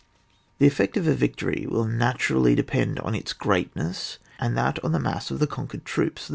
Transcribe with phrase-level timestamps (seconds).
[0.57, 4.99] The effect of a victory will naturally depend on its greatness^ and that on the
[4.99, 6.27] mass of the conquered troops.